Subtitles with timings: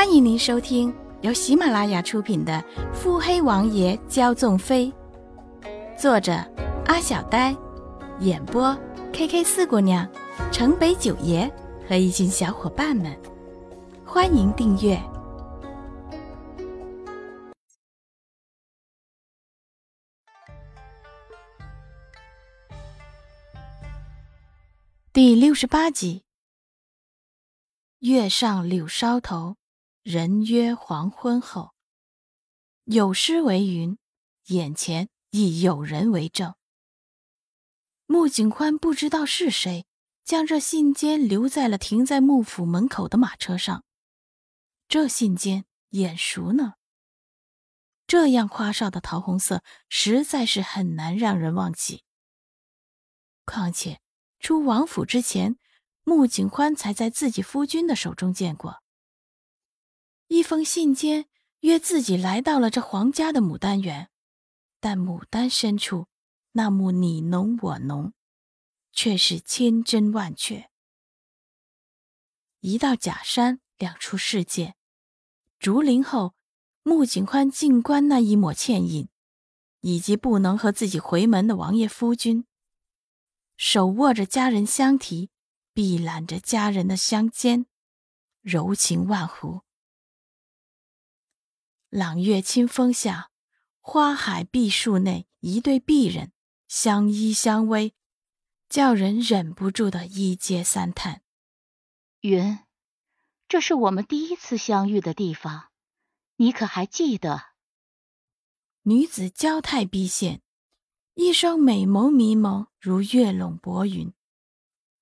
[0.00, 2.54] 欢迎您收听由喜马拉雅出品的
[2.94, 4.90] 《腹黑王爷骄纵妃》，
[6.00, 6.32] 作者
[6.86, 7.54] 阿小呆，
[8.20, 8.74] 演播
[9.12, 10.10] K K 四姑娘、
[10.50, 11.46] 城北九爷
[11.86, 13.14] 和一群小伙伴们。
[14.02, 14.98] 欢迎订阅
[25.12, 26.22] 第六十八集。
[27.98, 29.56] 月上柳梢头，
[30.02, 31.72] 人约黄昏后。
[32.84, 33.98] 有诗为云，
[34.46, 36.54] 眼前亦有人为证。
[38.06, 39.86] 穆景宽不知道是谁
[40.24, 43.84] 将这信笺留在了停在幕府门口的马车上。
[44.88, 46.74] 这信笺眼熟呢。
[48.06, 52.02] 这样花哨的桃红色，实在是很难让人忘记。
[53.44, 54.00] 况且
[54.38, 55.56] 出王府之前。
[56.02, 58.82] 穆景宽才在自己夫君的手中见过
[60.30, 61.24] 一封信笺，
[61.62, 64.10] 约自己来到了这皇家的牡丹园，
[64.78, 66.06] 但牡丹深处
[66.52, 68.12] 那幕你侬我侬，
[68.92, 70.70] 却是千真万确。
[72.60, 74.76] 一到假山，两处世界。
[75.58, 76.36] 竹林后，
[76.84, 79.08] 穆景欢静观那一抹倩影，
[79.80, 82.46] 以及不能和自己回门的王爷夫君，
[83.56, 85.28] 手握着佳人香缇。
[85.72, 87.66] 臂揽着佳人的香肩，
[88.42, 89.62] 柔情万湖。
[91.90, 93.32] 朗月清风下，
[93.80, 96.32] 花海碧树内，一对璧人
[96.68, 97.94] 相依相偎，
[98.68, 101.22] 叫人忍不住的一嗟三叹。
[102.20, 102.60] 云，
[103.48, 105.70] 这是我们第一次相遇的地方，
[106.36, 107.46] 你可还记得？
[108.82, 110.42] 女子娇态逼现，
[111.14, 114.12] 一双美眸迷蒙如月笼薄云。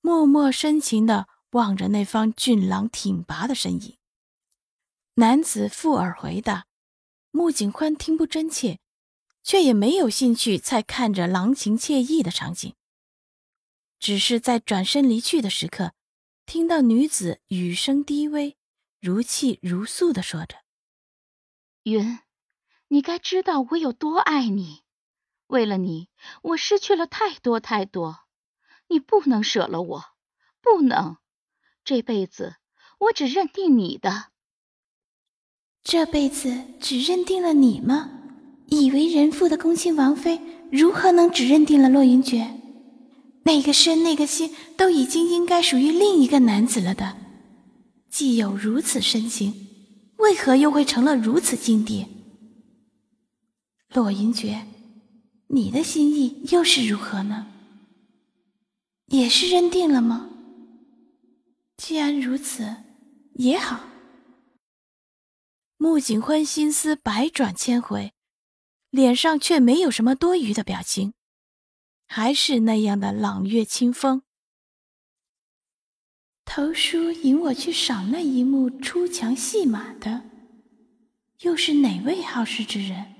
[0.00, 3.98] 默默深情的望着那方俊朗挺拔的身影。
[5.16, 6.66] 男子附耳回答
[7.30, 8.80] ：“穆景欢听不真切，
[9.42, 12.74] 却也没有兴趣再看着郎情妾意的场景。
[13.98, 15.94] 只是在转身离去的时刻，
[16.46, 18.56] 听到女子语声低微、
[19.00, 20.56] 如泣如诉的说着
[21.84, 22.18] ：‘云，
[22.88, 24.82] 你该知道我有多爱你，
[25.48, 26.08] 为了你，
[26.42, 28.20] 我失去了太多太多。’”
[28.92, 30.04] 你不能舍了我，
[30.60, 31.18] 不能！
[31.84, 32.56] 这辈子
[32.98, 34.32] 我只认定你的。
[35.82, 38.10] 这辈子只认定了你吗？
[38.66, 42.46] 以为人妇的恭亲王妃，如何能只认定了洛云珏？
[43.42, 47.16] 那个身，那个心，都已经应该属于另一个男子了的。
[48.08, 49.52] 既有如此深情，
[50.18, 52.06] 为何又会成了如此境地？
[53.92, 54.60] 洛云珏，
[55.48, 57.48] 你的心意又是如何呢？
[59.06, 60.30] 也是认定了吗？
[61.76, 62.76] 既然如此，
[63.34, 63.80] 也好。
[65.82, 68.12] 穆景欢心思百转千回，
[68.90, 71.14] 脸上却没有什么多余的表情，
[72.06, 74.20] 还是那样的朗月清风。
[76.44, 80.24] 头叔引我去赏那一幕出墙戏马的，
[81.40, 83.14] 又是哪位好事之人？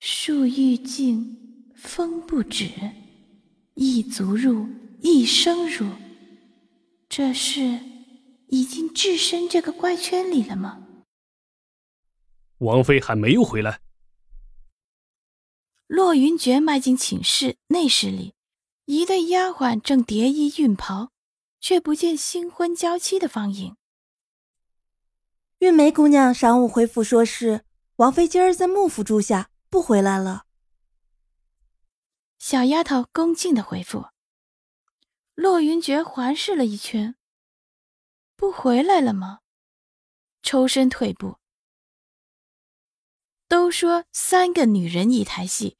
[0.00, 2.68] 树欲静风不止。
[3.74, 4.66] 一足入，
[5.00, 5.86] 一生入，
[7.08, 7.78] 这是
[8.48, 10.83] 已经置身这个怪圈里了吗？
[12.58, 13.80] 王妃还没有回来。
[15.86, 18.34] 洛云珏迈进寝室内室里，
[18.86, 21.12] 一对丫鬟正叠衣熨袍，
[21.60, 23.76] 却不见新婚娇妻的芳影。
[25.58, 27.64] 韵梅姑娘晌午回府说是
[27.96, 30.46] 王妃今儿在幕府住下，不回来了。
[32.38, 34.06] 小丫头恭敬的回复。
[35.34, 37.16] 洛云珏环视了一圈，
[38.36, 39.40] 不回来了吗？
[40.42, 41.38] 抽身退步。
[43.54, 45.76] 都说三个女人一台戏，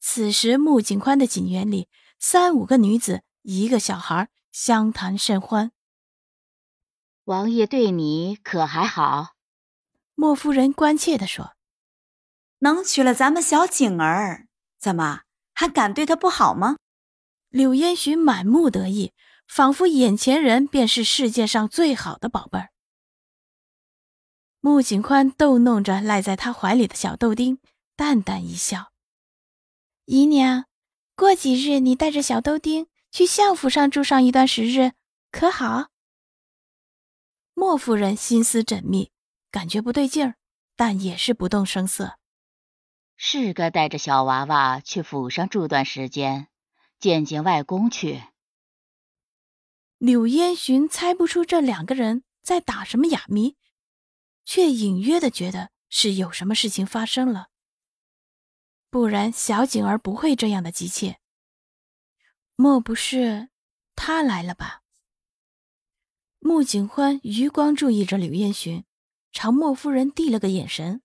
[0.00, 1.86] 此时穆景宽的景园里，
[2.18, 5.70] 三五个女子，一个小孩，相谈甚欢。
[7.26, 9.36] 王爷对你可还好？
[10.16, 11.52] 莫夫人关切地说
[12.58, 14.48] ：“能娶了咱们小景儿，
[14.80, 15.20] 怎么？”
[15.54, 16.78] 还敢对他不好吗？
[17.50, 19.12] 柳烟寻满目得意，
[19.46, 22.71] 仿佛眼前人便是世界上最好的宝贝儿。
[24.64, 27.58] 穆景宽逗弄着赖在他怀里的小豆丁，
[27.96, 28.92] 淡淡一笑
[30.06, 30.66] ：“姨娘，
[31.16, 34.92] 过几日你带着小豆丁去相府上住上一段时日，
[35.32, 35.88] 可好？”
[37.54, 39.10] 莫夫人心思缜密，
[39.50, 40.36] 感觉不对劲儿，
[40.76, 42.20] 但也是不动声色。
[43.16, 46.46] 是该带着小娃娃去府上住段时间，
[47.00, 48.22] 见见外公去。
[49.98, 53.56] 柳烟寻猜不出这两个人在打什么哑谜，
[54.44, 57.48] 却隐约的觉得是有什么事情发生了，
[58.90, 61.20] 不然小景儿不会这样的急切。
[62.56, 63.48] 莫不是
[63.94, 64.82] 他来了吧？
[66.38, 68.84] 穆景欢余光注意着柳燕寻，
[69.32, 71.02] 朝莫夫人递了个眼神，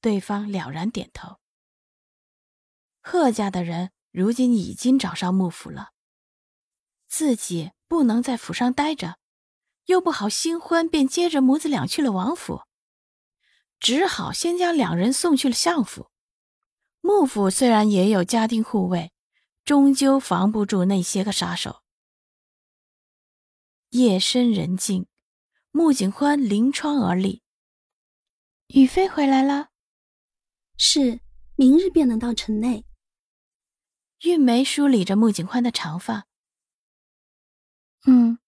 [0.00, 1.38] 对方了然点头。
[3.00, 5.92] 贺家的人如今已经找上幕府了，
[7.06, 9.18] 自己不能在府上待着，
[9.86, 12.62] 又不好新婚便接着母子俩去了王府，
[13.80, 16.10] 只好先将两人送去了相府。
[17.00, 19.10] 幕府虽然也有家丁护卫。
[19.62, 21.82] 终究防不住那些个杀手。
[23.90, 25.06] 夜深人静，
[25.70, 27.44] 穆景欢临窗而立。
[28.68, 29.68] 雨飞回来了，
[30.76, 31.20] 是，
[31.54, 32.84] 明日便能到城内。
[34.22, 36.26] 玉梅梳理着穆景欢的长发。
[38.06, 38.38] 嗯，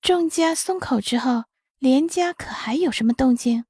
[0.00, 1.46] 众家松口之后，
[1.78, 3.64] 连家可还有什么动静？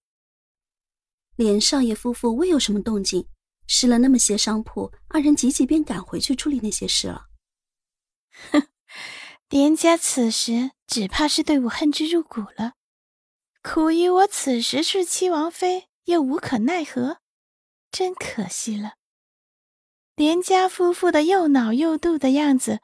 [1.37, 3.29] 连少爷夫妇未有什么动静。
[3.69, 7.27] 失了那么些商铺，二人急急便赶回去处理那些事了。
[8.53, 8.69] 哼，
[9.51, 12.75] 连家此时只怕是对我恨之入骨了。
[13.63, 17.19] 苦于我此时是七王妃，又无可奈何，
[17.91, 18.95] 真可惜了。
[20.15, 22.81] 连家夫妇的又恼又妒的样子，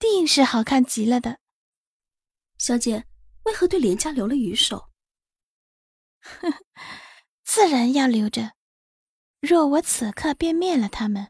[0.00, 1.38] 定是好看极了的。
[2.58, 3.06] 小姐，
[3.44, 4.90] 为何对连家留了余手？
[6.20, 6.52] 哼，
[7.46, 8.52] 自然要留着。
[9.40, 11.28] 若我此刻便灭了他们，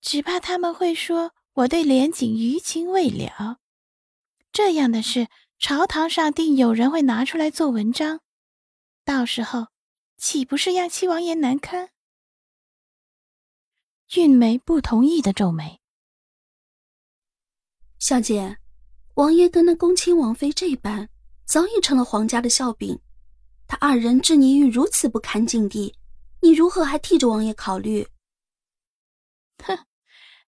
[0.00, 3.58] 只怕他们会说我对连锦余情未了。
[4.52, 5.28] 这样的事，
[5.58, 8.20] 朝堂上定有人会拿出来做文章，
[9.04, 9.66] 到时候
[10.16, 11.90] 岂不是让七王爷难堪？
[14.14, 15.80] 韵梅不同意的皱眉。
[17.98, 18.58] 小姐，
[19.14, 21.08] 王爷跟那恭亲王妃这般，
[21.44, 23.00] 早已成了皇家的笑柄。
[23.70, 25.96] 他二人置你于如此不堪境地。
[26.42, 28.08] 你如何还替着王爷考虑？
[29.58, 29.86] 哼，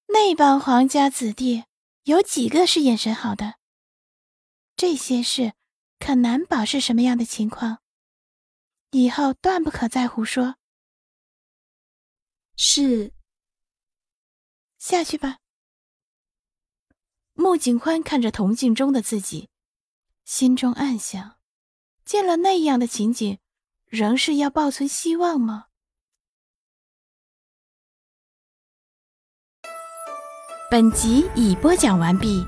[0.07, 1.63] 那帮皇家子弟
[2.03, 3.61] 有几个是眼神好的？
[4.75, 5.53] 这些事
[6.01, 7.79] 可难保是什么样的情况，
[8.91, 10.57] 以后断不可再胡说。
[12.57, 13.15] 是，
[14.79, 15.39] 下去吧。
[17.35, 19.49] 穆景宽看着铜镜中的自己，
[20.25, 21.39] 心中暗想：
[22.13, 23.39] 见了那样的情景，
[23.87, 25.69] 仍是要抱存希望吗？
[30.71, 32.45] 本集已播讲完毕。